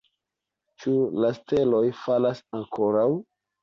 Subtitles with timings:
[0.85, 0.95] Ĉu
[1.25, 3.11] la steloj falas ankoraŭ?